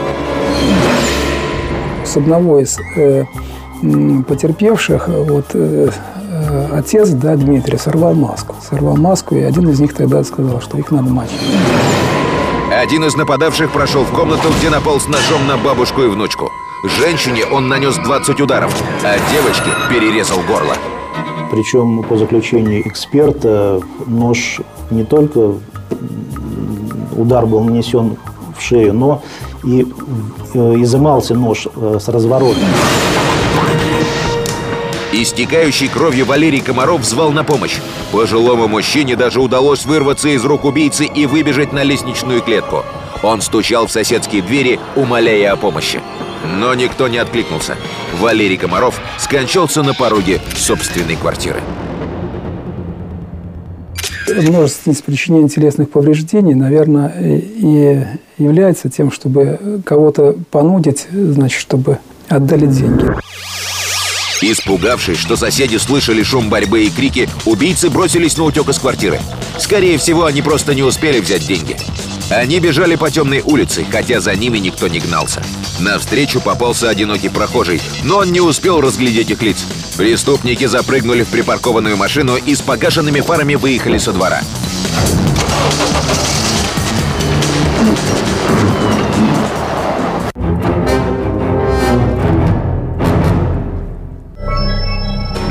С 2.06 2.16
одного 2.18 2.60
из 2.60 2.78
э, 2.96 3.26
потерпевших 4.28 5.08
вот, 5.08 5.48
э, 5.54 5.90
э, 6.30 6.68
отец, 6.72 7.10
да, 7.10 7.36
Дмитрий, 7.36 7.78
сорвал 7.78 8.14
маску. 8.14 8.56
Сорвал 8.70 8.96
маску, 8.96 9.36
и 9.36 9.42
один 9.42 9.70
из 9.70 9.80
них 9.80 9.94
тогда 9.94 10.24
сказал, 10.24 10.62
что 10.62 10.78
их 10.78 10.92
надо 10.92 11.10
мочить. 11.10 11.42
Один 12.72 13.06
из 13.06 13.16
нападавших 13.16 13.72
прошел 13.72 14.04
в 14.04 14.12
комнату, 14.12 14.50
где 14.60 14.70
напал 14.70 15.00
с 15.00 15.08
ножом 15.08 15.48
на 15.48 15.58
бабушку 15.58 16.04
и 16.04 16.08
внучку. 16.08 16.52
Женщине 16.90 17.46
он 17.46 17.68
нанес 17.68 17.96
20 17.96 18.40
ударов, 18.40 18.74
а 19.04 19.18
девочке 19.32 19.70
перерезал 19.90 20.40
горло. 20.44 20.76
Причем 21.52 22.04
по 22.04 22.18
заключению 22.18 22.88
эксперта 22.88 23.82
нож 24.06 24.60
не 24.90 25.04
только 25.04 25.54
удар 27.16 27.46
был 27.46 27.62
нанесен 27.64 28.18
в 28.58 28.62
шею, 28.62 28.94
но 28.94 29.22
и 29.64 29.86
э, 30.54 30.76
изымался 30.78 31.36
нож 31.36 31.68
э, 31.76 31.98
с 32.00 32.08
разворота. 32.08 32.60
Истекающий 35.12 35.88
кровью 35.88 36.26
Валерий 36.26 36.62
Комаров 36.62 37.04
звал 37.04 37.32
на 37.32 37.44
помощь. 37.44 37.78
Пожилому 38.12 38.68
мужчине 38.68 39.16
даже 39.16 39.42
удалось 39.42 39.86
вырваться 39.86 40.30
из 40.30 40.44
рук 40.46 40.66
убийцы 40.66 41.06
и 41.06 41.26
выбежать 41.26 41.74
на 41.74 41.84
лестничную 41.84 42.42
клетку. 42.42 42.84
Он 43.24 43.42
стучал 43.42 43.88
в 43.88 43.92
соседские 43.92 44.42
двери, 44.42 44.80
умоляя 44.96 45.54
о 45.54 45.56
помощи. 45.56 46.02
Но 46.56 46.74
никто 46.74 47.08
не 47.08 47.18
откликнулся. 47.18 47.76
Валерий 48.20 48.58
Комаров 48.58 49.00
скончался 49.18 49.84
на 49.84 49.94
пороге 49.94 50.40
собственной 50.56 51.16
квартиры. 51.16 51.62
Множественность 54.28 55.04
причинения 55.04 55.48
телесных 55.48 55.90
повреждений, 55.90 56.54
наверное, 56.54 57.10
и 57.10 57.58
и 58.38 58.44
является 58.44 58.90
тем, 58.90 59.12
чтобы 59.12 59.82
кого-то 59.86 60.36
понудить, 60.52 61.08
значит, 61.12 61.60
чтобы 61.60 62.00
отдали 62.28 62.66
деньги. 62.66 63.06
Испугавшись, 64.42 65.18
что 65.18 65.36
соседи 65.36 65.78
слышали 65.78 66.22
шум 66.22 66.50
борьбы 66.50 66.84
и 66.84 66.90
крики, 66.90 67.28
убийцы 67.46 67.90
бросились 67.90 68.38
на 68.38 68.44
утек 68.44 68.70
из 68.70 68.78
квартиры. 68.78 69.20
Скорее 69.58 69.98
всего, 69.98 70.26
они 70.26 70.44
просто 70.44 70.76
не 70.76 70.84
успели 70.84 71.20
взять 71.20 71.48
деньги. 71.48 71.76
Они 72.30 72.60
бежали 72.60 72.96
по 72.96 73.10
темной 73.10 73.42
улице, 73.42 73.86
хотя 73.90 74.20
за 74.20 74.36
ними 74.36 74.58
никто 74.58 74.90
не 74.90 75.00
гнался. 75.00 75.42
Навстречу 75.80 76.42
попался 76.42 76.90
одинокий 76.90 77.30
прохожий, 77.30 77.82
но 78.04 78.18
он 78.18 78.32
не 78.34 78.42
успел 78.42 78.82
разглядеть 78.82 79.30
их 79.30 79.42
лиц. 79.42 79.66
Преступники 79.96 80.66
запрыгнули 80.66 81.24
в 81.24 81.30
припаркованную 81.30 81.96
машину 81.96 82.36
и 82.36 82.54
с 82.54 82.62
погашенными 82.62 83.22
фарами 83.22 83.56
выехали 83.56 83.98
со 83.98 84.12
двора. 84.12 84.42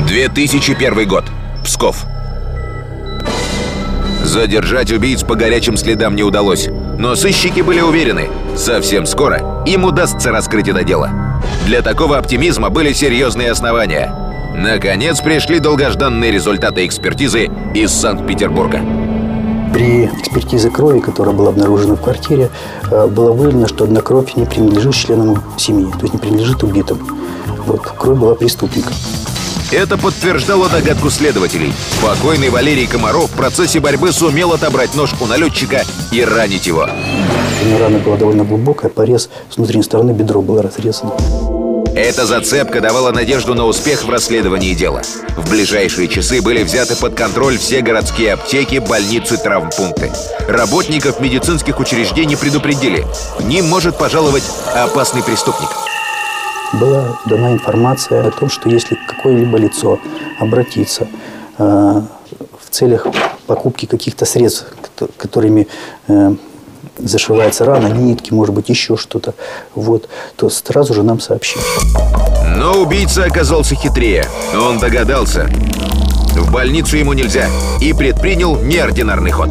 «2001 0.06 1.04
год. 1.06 1.24
Псков. 1.64 2.06
Задержать 4.36 4.92
убийц 4.92 5.22
по 5.22 5.34
горячим 5.34 5.78
следам 5.78 6.14
не 6.14 6.22
удалось. 6.22 6.68
Но 6.98 7.16
сыщики 7.16 7.62
были 7.62 7.80
уверены, 7.80 8.28
совсем 8.54 9.06
скоро 9.06 9.64
им 9.64 9.84
удастся 9.84 10.30
раскрыть 10.30 10.68
это 10.68 10.84
дело. 10.84 11.08
Для 11.64 11.80
такого 11.80 12.18
оптимизма 12.18 12.68
были 12.68 12.92
серьезные 12.92 13.50
основания. 13.50 14.14
Наконец 14.54 15.20
пришли 15.22 15.58
долгожданные 15.58 16.32
результаты 16.32 16.84
экспертизы 16.84 17.48
из 17.74 17.90
Санкт-Петербурга. 17.92 18.82
При 19.72 20.04
экспертизе 20.04 20.68
крови, 20.68 21.00
которая 21.00 21.34
была 21.34 21.48
обнаружена 21.48 21.94
в 21.94 22.02
квартире, 22.02 22.50
э, 22.90 23.06
было 23.06 23.32
выявлено, 23.32 23.66
что 23.66 23.84
одна 23.84 24.02
кровь 24.02 24.36
не 24.36 24.44
принадлежит 24.44 24.94
членам 24.94 25.42
семьи, 25.56 25.90
то 25.92 26.02
есть 26.02 26.12
не 26.12 26.20
принадлежит 26.20 26.62
убитым. 26.62 26.98
Вот, 27.64 27.80
кровь 27.80 28.18
была 28.18 28.34
преступника. 28.34 28.92
Это 29.72 29.98
подтверждало 29.98 30.68
догадку 30.68 31.10
следователей. 31.10 31.72
Покойный 32.00 32.50
Валерий 32.50 32.86
Комаров 32.86 33.30
в 33.30 33.36
процессе 33.36 33.80
борьбы 33.80 34.12
сумел 34.12 34.52
отобрать 34.52 34.94
нож 34.94 35.12
у 35.20 35.26
налетчика 35.26 35.82
и 36.12 36.24
ранить 36.24 36.66
его. 36.66 36.88
Рана 37.80 37.98
была 37.98 38.16
довольно 38.16 38.44
глубокая, 38.44 38.90
порез 38.90 39.28
с 39.50 39.56
внутренней 39.56 39.82
стороны 39.82 40.12
бедро 40.12 40.40
было 40.40 40.62
разрезано. 40.62 41.14
Эта 41.96 42.26
зацепка 42.26 42.80
давала 42.80 43.10
надежду 43.10 43.54
на 43.54 43.64
успех 43.64 44.04
в 44.04 44.10
расследовании 44.10 44.74
дела. 44.74 45.00
В 45.36 45.50
ближайшие 45.50 46.08
часы 46.08 46.42
были 46.42 46.62
взяты 46.62 46.94
под 46.94 47.14
контроль 47.14 47.56
все 47.56 47.80
городские 47.80 48.34
аптеки, 48.34 48.78
больницы, 48.78 49.38
травмпункты. 49.38 50.12
Работников 50.46 51.20
медицинских 51.20 51.80
учреждений 51.80 52.36
предупредили. 52.36 53.06
К 53.38 53.42
ним 53.42 53.66
может 53.66 53.96
пожаловать 53.96 54.44
опасный 54.74 55.22
преступник. 55.22 55.70
Была 56.72 57.16
дана 57.26 57.52
информация 57.52 58.26
о 58.26 58.30
том, 58.30 58.50
что 58.50 58.68
если 58.68 58.98
какое-либо 59.06 59.56
лицо 59.56 59.98
обратится 60.38 61.06
э, 61.58 61.62
в 61.62 62.70
целях 62.70 63.06
покупки 63.46 63.86
каких-то 63.86 64.24
средств, 64.24 64.66
кото- 64.82 65.10
которыми 65.16 65.68
э, 66.08 66.34
зашивается 66.98 67.64
рана, 67.64 67.88
нитки, 67.88 68.32
может 68.32 68.54
быть, 68.54 68.68
еще 68.68 68.96
что-то, 68.96 69.34
вот, 69.74 70.08
то 70.36 70.48
сразу 70.50 70.94
же 70.94 71.02
нам 71.02 71.20
сообщит. 71.20 71.60
Но 72.56 72.80
убийца 72.80 73.24
оказался 73.24 73.74
хитрее. 73.74 74.24
Он 74.54 74.78
догадался. 74.78 75.48
В 76.34 76.52
больницу 76.52 76.96
ему 76.96 77.12
нельзя 77.12 77.48
и 77.80 77.92
предпринял 77.92 78.56
неординарный 78.56 79.30
ход. 79.30 79.50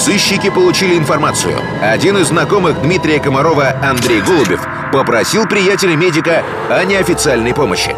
Сыщики 0.00 0.48
получили 0.48 0.96
информацию. 0.96 1.60
Один 1.82 2.16
из 2.16 2.28
знакомых 2.28 2.80
Дмитрия 2.80 3.20
Комарова, 3.20 3.76
Андрей 3.82 4.22
Голубев, 4.22 4.66
попросил 4.94 5.46
приятеля 5.46 5.94
медика 5.94 6.42
о 6.70 6.82
неофициальной 6.84 7.52
помощи. 7.52 7.94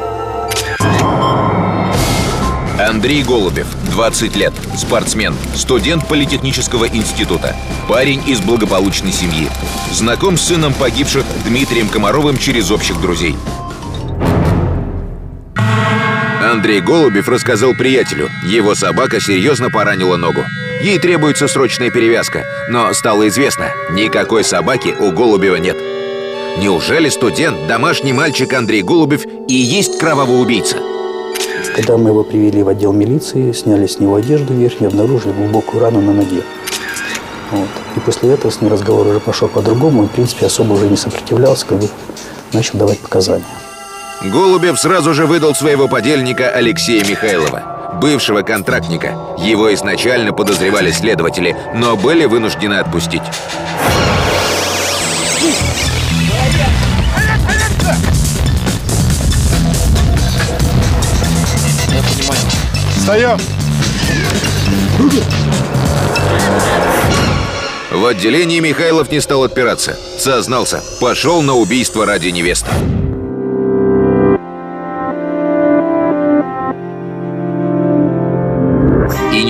Андрей 2.77 3.23
Голубев, 3.23 3.69
20 3.93 4.35
лет, 4.35 4.53
спортсмен, 4.77 5.37
студент 5.55 6.09
Политехнического 6.09 6.89
института, 6.89 7.55
парень 7.89 8.21
из 8.27 8.41
благополучной 8.41 9.13
семьи. 9.13 9.49
Знаком 9.93 10.37
с 10.37 10.43
сыном 10.43 10.75
погибших 10.75 11.25
Дмитрием 11.45 11.89
Комаровым 11.89 12.37
через 12.37 12.73
общих 12.73 13.01
друзей. 13.01 13.37
Андрей 16.43 16.81
Голубев 16.81 17.29
рассказал 17.29 17.75
приятелю, 17.75 18.29
его 18.45 18.75
собака 18.75 19.21
серьезно 19.21 19.71
поранила 19.71 20.17
ногу. 20.17 20.45
Ей 20.83 20.99
требуется 20.99 21.47
срочная 21.47 21.91
перевязка, 21.91 22.45
но 22.69 22.93
стало 22.93 23.29
известно, 23.29 23.73
никакой 23.93 24.43
собаки 24.43 24.95
у 24.99 25.13
Голубева 25.13 25.57
нет. 25.57 25.77
Неужели 26.59 27.09
студент, 27.09 27.69
домашний 27.69 28.13
мальчик 28.13 28.53
Андрей 28.53 28.83
Голубев 28.83 29.25
и 29.47 29.55
есть 29.55 30.01
кровавый 30.01 30.43
убийца? 30.43 30.79
Когда 31.77 31.97
мы 31.97 32.11
его 32.11 32.25
привели 32.25 32.65
в 32.65 32.69
отдел 32.69 32.93
милиции, 32.93 33.53
сняли 33.53 33.87
с 33.87 34.01
него 34.01 34.17
одежду 34.17 34.55
верхнюю, 34.55 34.91
обнаружили 34.91 35.33
глубокую 35.33 35.81
рану 35.81 36.01
на 36.01 36.13
ноге. 36.13 36.43
Вот. 37.53 37.69
И 37.97 38.01
после 38.01 38.31
этого 38.33 38.51
с 38.51 38.61
ним 38.61 38.73
разговор 38.73 39.07
уже 39.07 39.21
пошел 39.21 39.47
по-другому. 39.47 40.01
Он, 40.01 40.09
в 40.09 40.13
принципе, 40.13 40.47
особо 40.47 40.73
уже 40.73 40.89
не 40.89 40.97
сопротивлялся, 40.97 41.65
как 41.65 41.79
бы 41.79 41.89
начал 42.53 42.79
давать 42.79 42.99
показания. 42.99 43.45
Голубев 44.25 44.79
сразу 44.79 45.15
же 45.15 45.27
выдал 45.27 45.55
своего 45.55 45.89
подельника 45.89 46.51
Алексея 46.51 47.05
Михайлова, 47.05 47.82
бывшего 48.01 48.43
контрактника. 48.43 49.17
Его 49.39 49.73
изначально 49.75 50.33
подозревали 50.33 50.91
следователи, 50.91 51.57
но 51.75 51.97
были 51.97 52.25
вынуждены 52.25 52.75
отпустить. 52.75 53.23
Встаем! 62.97 63.39
В 67.91 68.07
отделении 68.07 68.61
Михайлов 68.61 69.11
не 69.11 69.21
стал 69.21 69.45
отпираться. 69.45 69.99
Сознался, 70.19 70.83
пошел 71.01 71.43
на 71.43 71.55
убийство 71.55 72.07
ради 72.07 72.29
невесты. 72.29 72.71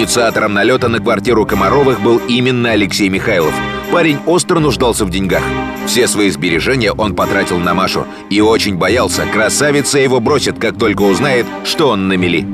Инициатором 0.03 0.53
налета 0.53 0.89
на 0.89 0.99
квартиру 0.99 1.47
Комаровых 1.47 2.03
был 2.03 2.21
именно 2.29 2.73
Алексей 2.73 3.09
Михайлов. 3.09 3.55
Парень 3.93 4.19
остро 4.27 4.59
нуждался 4.59 5.05
в 5.05 5.11
деньгах. 5.11 5.45
Все 5.87 6.09
свои 6.09 6.29
сбережения 6.29 6.91
он 6.91 7.15
потратил 7.15 7.59
на 7.59 7.73
Машу 7.73 8.05
и 8.29 8.41
очень 8.41 8.77
боялся, 8.77 9.23
красавица 9.33 10.01
его 10.01 10.19
бросит, 10.19 10.59
как 10.59 10.77
только 10.77 11.03
узнает, 11.03 11.47
что 11.63 11.91
он 11.91 12.09
на 12.09 12.15
мели. 12.15 12.45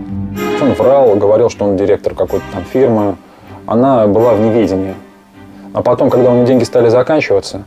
Он 0.60 0.74
врал, 0.74 1.16
говорил, 1.16 1.48
что 1.48 1.64
он 1.64 1.78
директор 1.78 2.14
какой-то 2.14 2.44
там 2.52 2.64
фирмы. 2.70 3.16
Она 3.64 4.06
была 4.06 4.34
в 4.34 4.40
неведении. 4.40 4.94
А 5.72 5.80
потом, 5.80 6.10
когда 6.10 6.30
у 6.30 6.34
него 6.34 6.46
деньги 6.46 6.64
стали 6.64 6.90
заканчиваться, 6.90 7.64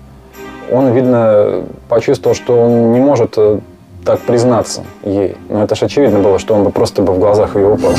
он, 0.71 0.93
видно, 0.93 1.63
почувствовал, 1.89 2.35
что 2.35 2.53
он 2.53 2.93
не 2.93 2.99
может 2.99 3.33
э, 3.35 3.57
так 4.05 4.19
признаться 4.19 4.83
ей. 5.03 5.37
Но 5.49 5.63
это 5.63 5.73
же 5.73 5.85
очевидно 5.85 6.19
было, 6.19 6.37
что 6.37 6.53
он 6.53 6.65
бы 6.65 6.69
просто 6.69 7.01
бы 7.01 7.13
в 7.13 7.17
глазах 7.17 7.55
ее 7.55 7.73
упал. 7.73 7.95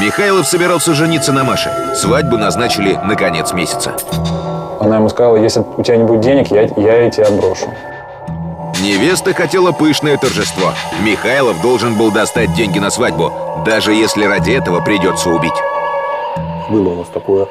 Михайлов 0.00 0.46
собирался 0.46 0.94
жениться 0.94 1.30
на 1.30 1.44
Маше. 1.44 1.70
Свадьбу 1.94 2.38
назначили 2.38 2.94
на 2.94 3.16
конец 3.16 3.52
месяца. 3.52 3.92
Она 4.80 4.96
ему 4.96 5.10
сказала, 5.10 5.36
если 5.36 5.62
у 5.76 5.82
тебя 5.82 5.98
не 5.98 6.04
будет 6.04 6.22
денег, 6.22 6.50
я, 6.50 6.62
я 6.62 7.10
тебя 7.10 7.30
брошу. 7.30 7.66
Невеста 8.82 9.34
хотела 9.34 9.72
пышное 9.72 10.16
торжество. 10.16 10.72
Михайлов 11.04 11.60
должен 11.60 11.98
был 11.98 12.10
достать 12.10 12.54
деньги 12.54 12.78
на 12.78 12.88
свадьбу, 12.88 13.30
даже 13.66 13.92
если 13.92 14.24
ради 14.24 14.52
этого 14.52 14.80
придется 14.80 15.28
убить. 15.28 15.52
Было 16.70 16.94
у 16.94 16.96
нас 16.96 17.08
такое 17.12 17.46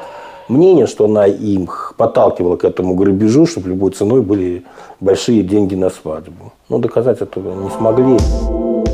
мнение, 0.48 0.88
что 0.88 1.04
она 1.04 1.26
им 1.26 1.68
подталкивала 1.96 2.56
к 2.56 2.64
этому 2.64 2.94
грабежу, 2.94 3.46
чтобы 3.46 3.68
любой 3.68 3.92
ценой 3.92 4.22
были 4.22 4.64
большие 4.98 5.44
деньги 5.44 5.76
на 5.76 5.88
свадьбу. 5.88 6.52
Но 6.68 6.78
доказать 6.78 7.20
этого 7.20 7.54
не 7.62 7.70
смогли. 7.70 8.18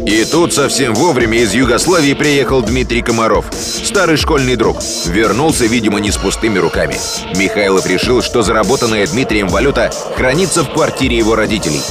И 0.06 0.24
тут 0.24 0.54
совсем 0.54 0.94
вовремя 0.94 1.38
из 1.38 1.52
Югославии 1.52 2.14
приехал 2.14 2.62
Дмитрий 2.62 3.02
Комаров, 3.02 3.46
старый 3.52 4.16
школьный 4.16 4.54
друг. 4.54 4.78
Вернулся, 5.06 5.66
видимо, 5.66 5.98
не 5.98 6.12
с 6.12 6.16
пустыми 6.16 6.60
руками. 6.60 6.96
Михайлов 7.36 7.84
решил, 7.88 8.22
что 8.22 8.42
заработанная 8.42 9.04
Дмитрием 9.08 9.48
валюта 9.48 9.90
хранится 10.14 10.62
в 10.62 10.72
квартире 10.72 11.16
его 11.16 11.34
родителей. 11.34 11.82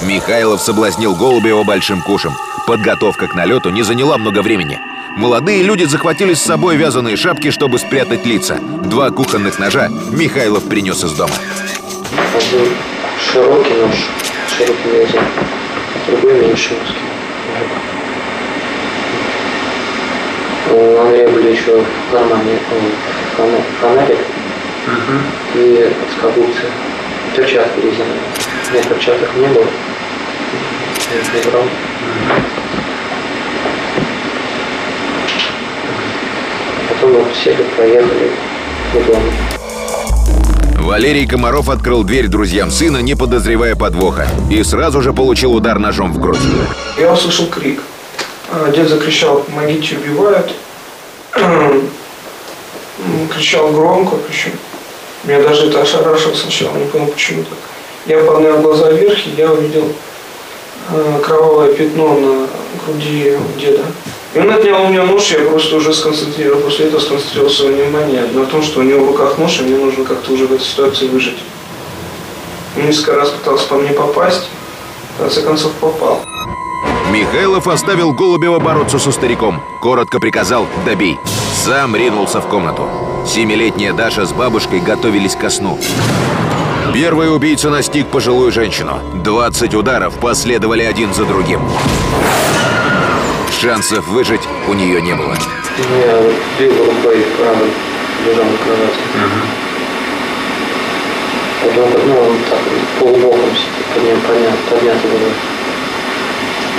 Михайлов 0.00 0.62
соблазнил 0.62 1.14
Голубева 1.14 1.64
большим 1.64 2.00
кушем. 2.00 2.32
Подготовка 2.66 3.28
к 3.28 3.34
налету 3.34 3.68
не 3.68 3.82
заняла 3.82 4.16
много 4.16 4.40
времени. 4.40 4.80
Молодые 5.18 5.62
люди 5.62 5.84
захватили 5.84 6.32
с 6.32 6.40
собой 6.40 6.76
вязаные 6.76 7.18
шапки, 7.18 7.50
чтобы 7.50 7.78
спрятать 7.78 8.24
лица. 8.24 8.58
Два 8.86 9.10
кухонных 9.10 9.58
ножа 9.58 9.88
Михайлов 9.88 10.64
принес 10.64 11.04
из 11.04 11.12
дома. 11.12 11.34
Один 12.34 12.70
широкий 13.20 13.74
нож, 13.74 13.96
широкий 14.56 14.88
лезвие, 14.88 15.22
другой 16.08 16.40
меньше 16.40 16.72
узкий. 16.82 17.03
У 20.70 20.98
Андрея 21.00 21.28
были 21.28 21.52
еще 21.52 21.80
в 21.80 22.12
кармане 22.12 22.58
фонарик, 23.36 23.66
фонарик 23.80 24.18
и 25.54 25.92
скобурцы, 26.16 26.66
перчатки 27.36 27.80
резиновые. 27.80 28.20
Меня 28.72 28.82
перчаток 28.82 29.34
не 29.36 29.46
было. 29.46 29.66
Я 31.12 31.40
не 31.40 31.50
брал. 31.50 31.64
Потом 36.88 37.12
мы 37.12 37.34
сели, 37.34 37.62
проехали 37.76 38.30
в 38.94 39.06
дом. 39.06 39.22
Валерий 40.84 41.26
Комаров 41.26 41.70
открыл 41.70 42.04
дверь 42.04 42.28
друзьям 42.28 42.70
сына, 42.70 42.98
не 42.98 43.14
подозревая 43.14 43.74
подвоха, 43.74 44.28
и 44.50 44.62
сразу 44.62 45.00
же 45.00 45.14
получил 45.14 45.54
удар 45.54 45.78
ножом 45.78 46.12
в 46.12 46.20
грудь. 46.20 46.38
Я 46.98 47.10
услышал 47.10 47.46
крик. 47.46 47.80
А, 48.52 48.70
Дед 48.70 48.90
закричал, 48.90 49.40
помогите, 49.40 49.96
убивают. 49.96 50.52
Кричал 53.34 53.72
громко, 53.72 54.16
причем. 54.16 54.52
Меня 55.24 55.42
даже 55.42 55.68
это 55.68 55.80
ошарашило 55.80 56.34
сначала, 56.34 56.76
не 56.76 56.84
понял, 56.84 57.06
почему 57.06 57.44
так. 57.44 57.58
Я 58.04 58.22
поднял 58.22 58.60
глаза 58.60 58.92
вверх, 58.92 59.26
и 59.26 59.30
я 59.38 59.50
увидел 59.50 59.90
э, 60.90 61.20
кровавое 61.24 61.72
пятно 61.72 62.18
на 62.18 62.46
груди 62.86 63.38
деда. 63.58 63.84
И 64.34 64.38
он 64.38 64.50
отнял 64.50 64.82
у 64.82 64.88
меня 64.88 65.04
нож, 65.04 65.30
я 65.30 65.48
просто 65.48 65.76
уже 65.76 65.94
сконцентрировал, 65.94 66.62
после 66.62 66.86
этого 66.86 67.00
сконцентрировал 67.00 67.50
свое 67.50 67.84
внимание 67.84 68.24
на 68.32 68.44
том, 68.46 68.62
что 68.62 68.80
у 68.80 68.82
него 68.82 69.04
в 69.04 69.08
руках 69.08 69.38
нож, 69.38 69.60
и 69.60 69.62
мне 69.62 69.76
нужно 69.76 70.04
как-то 70.04 70.32
уже 70.32 70.46
в 70.46 70.52
этой 70.52 70.64
ситуации 70.64 71.06
выжить. 71.06 71.38
Он 72.76 72.86
несколько 72.86 73.14
раз 73.14 73.30
пытался 73.30 73.68
по 73.68 73.76
мне 73.76 73.90
попасть, 73.90 74.48
в 75.16 75.20
конце 75.20 75.42
концов 75.42 75.72
попал. 75.74 76.20
Михайлов 77.12 77.68
оставил 77.68 78.12
Голубева 78.12 78.58
бороться 78.58 78.98
со 78.98 79.12
стариком. 79.12 79.62
Коротко 79.80 80.18
приказал 80.18 80.66
«добей». 80.84 81.16
Сам 81.64 81.94
ринулся 81.94 82.40
в 82.40 82.48
комнату. 82.48 82.88
Семилетняя 83.24 83.92
Даша 83.92 84.26
с 84.26 84.32
бабушкой 84.32 84.80
готовились 84.80 85.36
ко 85.36 85.48
сну. 85.48 85.78
Первый 86.92 87.32
убийца 87.32 87.70
настиг 87.70 88.08
пожилую 88.08 88.50
женщину. 88.50 88.98
20 89.22 89.74
ударов 89.74 90.14
последовали 90.18 90.82
один 90.82 91.14
за 91.14 91.24
другим. 91.24 91.60
Шансов 93.64 94.06
выжить 94.08 94.42
у 94.68 94.74
нее 94.74 95.00
не 95.00 95.14
было. 95.14 95.34
Потом, 101.62 101.90
ну, 102.06 102.20
он 102.20 102.36
так 102.50 102.60
полубоком 103.00 103.40
поднят, 103.94 104.18
поднят, 104.20 104.58
поднятый 104.68 105.10
был. 105.10 105.18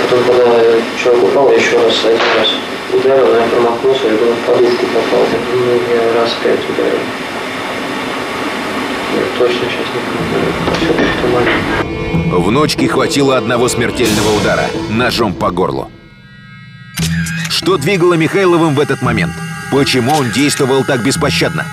Потом, 0.00 0.24
когда 0.26 0.62
человек 0.96 1.24
упал, 1.24 1.50
еще 1.50 1.76
раз, 1.82 2.04
один 2.04 2.20
раз 2.38 2.50
ударил, 2.94 3.26
но 3.26 3.36
я 3.36 3.46
промахнулся, 3.48 4.06
я 4.06 4.12
думаю, 4.12 4.36
в 4.36 4.46
подушку 4.46 4.86
попал. 4.86 5.26
Ну, 5.54 5.72
я 5.92 6.20
раз 6.20 6.36
пять 6.40 6.70
ударил. 6.70 7.00
Я 9.16 9.38
точно 9.40 9.66
сейчас 9.70 9.88
не 9.92 10.00
помню. 10.06 10.52
Все 10.78 11.26
нормально. 11.26 12.38
Внучке 12.38 12.86
хватило 12.86 13.36
одного 13.36 13.66
смертельного 13.66 14.36
удара 14.36 14.66
ножом 14.88 15.34
по 15.34 15.50
горлу. 15.50 15.90
Что 17.56 17.78
двигало 17.78 18.12
Михайловым 18.12 18.74
в 18.74 18.80
этот 18.80 19.00
момент? 19.00 19.32
Почему 19.72 20.12
он 20.12 20.30
действовал 20.30 20.84
так 20.84 21.02
беспощадно? 21.02 21.64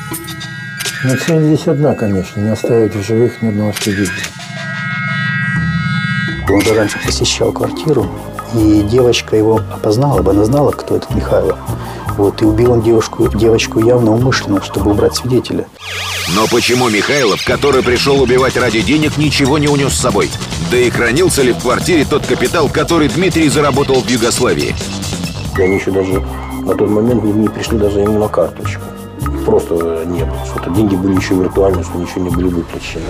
Но 1.04 1.18
цель 1.18 1.44
здесь 1.44 1.68
одна, 1.68 1.94
конечно, 1.94 2.40
не 2.40 2.52
оставить 2.52 2.96
в 2.96 3.06
живых 3.06 3.42
ни 3.42 3.50
одного 3.50 3.74
свидетеля. 3.74 4.24
Он 6.48 6.56
уже 6.56 6.74
раньше 6.74 6.98
посещал 7.06 7.52
квартиру, 7.52 8.10
и 8.56 8.82
девочка 8.84 9.36
его 9.36 9.58
опознала 9.58 10.22
бы, 10.22 10.32
она 10.32 10.46
знала, 10.46 10.72
кто 10.72 10.96
этот 10.96 11.14
Михайлов. 11.16 11.60
Вот, 12.16 12.42
и 12.42 12.46
убил 12.46 12.72
он 12.72 12.82
девушку, 12.82 13.28
девочку 13.28 13.80
явно 13.80 14.12
умышленно, 14.12 14.64
чтобы 14.64 14.92
убрать 14.92 15.18
свидетеля. 15.18 15.68
Но 16.34 16.48
почему 16.48 16.88
Михайлов, 16.88 17.44
который 17.44 17.84
пришел 17.84 18.22
убивать 18.22 18.56
ради 18.56 18.80
денег, 18.80 19.18
ничего 19.18 19.58
не 19.58 19.68
унес 19.68 19.92
с 19.92 20.00
собой? 20.00 20.32
Да 20.72 20.78
и 20.78 20.90
хранился 20.90 21.42
ли 21.42 21.52
в 21.52 21.60
квартире 21.60 22.06
тот 22.06 22.26
капитал, 22.26 22.70
который 22.70 23.10
Дмитрий 23.10 23.50
заработал 23.50 24.02
в 24.02 24.08
Югославии? 24.08 24.74
Если 25.54 25.64
они 25.64 25.76
еще 25.76 25.92
даже 25.92 26.24
на 26.66 26.76
тот 26.76 26.90
момент 26.90 27.24
не, 27.24 27.48
пришли 27.48 27.78
даже 27.78 28.00
ему 28.00 28.18
на 28.18 28.28
карточку. 28.28 28.82
Просто 29.46 29.76
не 30.06 30.24
было. 30.24 30.46
Что-то 30.46 30.72
деньги 30.72 30.96
были 30.96 31.16
еще 31.16 31.36
виртуальные, 31.36 31.84
что 31.84 31.98
ничего 31.98 32.22
не 32.22 32.30
были 32.30 32.48
выплачены. 32.48 33.04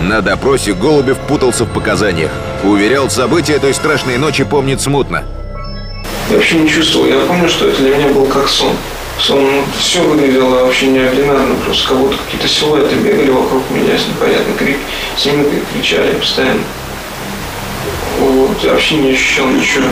На 0.00 0.22
допросе 0.22 0.72
Голубев 0.72 1.18
путался 1.28 1.64
в 1.64 1.72
показаниях. 1.72 2.30
Уверял, 2.64 3.10
события 3.10 3.58
той 3.58 3.74
страшной 3.74 4.16
ночи 4.16 4.44
помнит 4.44 4.80
смутно. 4.80 5.24
Я 6.30 6.36
вообще 6.36 6.60
не 6.60 6.68
чувствовал. 6.68 7.06
Я 7.06 7.20
помню, 7.26 7.48
что 7.48 7.68
это 7.68 7.82
для 7.82 7.94
меня 7.94 8.08
был 8.08 8.24
как 8.26 8.48
сон. 8.48 8.72
Сон, 9.18 9.42
ну, 9.42 9.62
все 9.78 10.02
выглядело 10.02 10.64
вообще 10.64 10.86
неординарно. 10.86 11.54
Просто 11.66 11.88
как 11.88 11.98
будто 11.98 12.16
какие-то 12.24 12.48
силуэты 12.48 12.94
бегали 12.94 13.30
вокруг 13.30 13.62
меня 13.70 13.98
с 13.98 14.08
непонятным 14.08 14.56
крик. 14.56 14.78
С 15.16 15.26
ними 15.26 15.44
кричали 15.74 16.14
постоянно. 16.14 16.62
Вот. 18.20 18.56
Я 18.62 18.72
вообще 18.72 18.96
не 18.96 19.10
ощущал 19.10 19.46
ничего. 19.48 19.88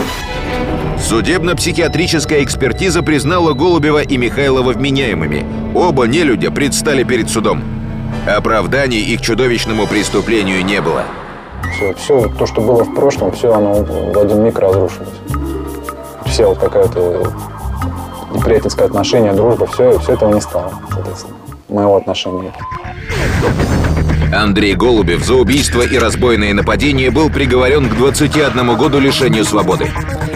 Судебно-психиатрическая 1.01 2.43
экспертиза 2.43 3.01
признала 3.01 3.53
Голубева 3.53 4.01
и 4.01 4.17
Михайлова 4.17 4.71
вменяемыми. 4.71 5.45
Оба 5.75 6.05
нелюдя 6.05 6.51
предстали 6.51 7.03
перед 7.03 7.29
судом. 7.29 7.63
Оправданий 8.27 8.99
их 8.99 9.21
чудовищному 9.21 9.87
преступлению 9.87 10.63
не 10.63 10.79
было. 10.79 11.03
Все, 11.75 11.93
все 11.95 12.27
то, 12.29 12.45
что 12.45 12.61
было 12.61 12.83
в 12.83 12.93
прошлом, 12.93 13.31
все 13.31 13.51
оно 13.51 13.83
в 13.83 14.17
один 14.17 14.43
миг 14.43 14.59
разрушилось. 14.59 15.09
Все 16.25 16.45
вот 16.45 16.59
какая-то 16.59 17.33
неприятельское 18.33 18.85
отношение, 18.85 19.33
дружба, 19.33 19.67
все, 19.67 19.97
все 19.99 20.13
этого 20.13 20.33
не 20.33 20.41
стало, 20.41 20.71
соответственно, 20.91 21.35
моего 21.67 21.97
отношения. 21.97 22.53
Андрей 24.33 24.75
Голубев 24.75 25.25
за 25.25 25.35
убийство 25.35 25.81
и 25.81 25.97
разбойные 25.97 26.53
нападения 26.53 27.11
был 27.11 27.29
приговорен 27.29 27.89
к 27.89 27.95
21 27.95 28.77
году 28.77 28.99
лишению 28.99 29.43
свободы. 29.43 29.91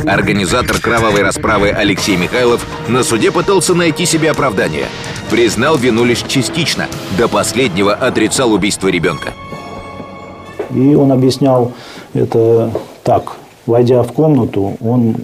Организатор 0.08 0.80
кровавой 0.80 1.24
расправы 1.24 1.70
Алексей 1.70 2.16
Михайлов 2.16 2.66
на 2.88 3.04
суде 3.04 3.32
пытался 3.32 3.74
найти 3.74 4.06
себе 4.06 4.30
оправдание. 4.30 4.86
Признал 5.32 5.78
вину 5.78 6.04
лишь 6.04 6.22
частично, 6.22 6.86
до 7.18 7.28
последнего 7.28 7.94
отрицал 7.94 8.54
убийство 8.54 8.88
ребенка. 8.88 9.34
И 10.74 10.94
он 10.94 11.12
объяснял 11.12 11.72
это 12.14 12.72
так. 13.04 13.38
Войдя 13.66 14.04
в 14.04 14.12
комнату, 14.12 14.78
он 14.80 15.16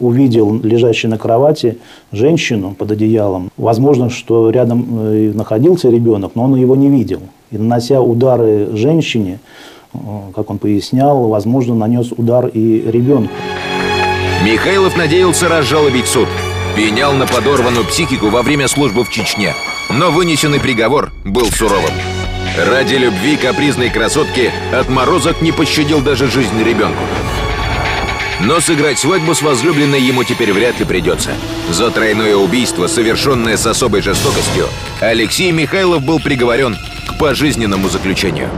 увидел 0.00 0.60
лежащую 0.60 1.10
на 1.10 1.16
кровати 1.16 1.78
женщину 2.10 2.74
под 2.76 2.90
одеялом. 2.92 3.50
Возможно, 3.56 4.10
что 4.10 4.50
рядом 4.50 4.86
э, 4.90 5.32
находился 5.32 5.88
ребенок, 5.88 6.32
но 6.34 6.44
он 6.44 6.56
его 6.56 6.76
не 6.76 6.90
видел. 6.90 7.20
И 7.50 7.56
нанося 7.56 8.02
удары 8.02 8.68
женщине, 8.74 9.38
э, 9.94 9.98
как 10.34 10.50
он 10.50 10.58
пояснял, 10.58 11.28
возможно, 11.28 11.74
нанес 11.74 12.12
удар 12.14 12.48
и 12.48 12.82
ребенку. 12.90 13.32
Михайлов 14.42 14.96
надеялся 14.96 15.48
разжалобить 15.48 16.08
суд. 16.08 16.28
Пенял 16.74 17.12
на 17.12 17.28
подорванную 17.28 17.84
психику 17.84 18.28
во 18.28 18.42
время 18.42 18.66
службы 18.66 19.04
в 19.04 19.10
Чечне. 19.10 19.54
Но 19.88 20.10
вынесенный 20.10 20.58
приговор 20.58 21.12
был 21.24 21.48
суровым. 21.52 21.92
Ради 22.58 22.94
любви 22.94 23.36
капризной 23.36 23.88
красотки 23.88 24.50
отморозок 24.72 25.42
не 25.42 25.52
пощадил 25.52 26.00
даже 26.00 26.28
жизнь 26.28 26.60
ребенку. 26.60 27.04
Но 28.40 28.58
сыграть 28.60 28.98
свадьбу 28.98 29.32
с 29.32 29.42
возлюбленной 29.42 30.00
ему 30.00 30.24
теперь 30.24 30.52
вряд 30.52 30.80
ли 30.80 30.84
придется. 30.84 31.30
За 31.70 31.92
тройное 31.92 32.34
убийство, 32.34 32.88
совершенное 32.88 33.56
с 33.56 33.64
особой 33.64 34.02
жестокостью, 34.02 34.66
Алексей 35.00 35.52
Михайлов 35.52 36.02
был 36.02 36.18
приговорен 36.18 36.76
к 37.06 37.16
пожизненному 37.16 37.88
заключению. 37.88 38.50